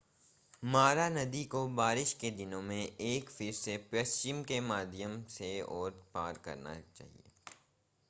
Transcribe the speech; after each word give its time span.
मारा 0.65 1.07
नदी 1.09 1.43
को 1.45 1.61
बारिश 1.75 2.13
के 2.21 2.31
दिनों 2.31 2.61
में 2.61 2.81
एक 2.81 3.29
फिर 3.29 3.53
से 3.53 3.77
पश्चिम 3.93 4.41
के 4.43 4.59
माध्यम 4.67 5.23
से 5.29 5.59
और 5.71 6.05
पार 6.13 6.41
करना 6.45 6.79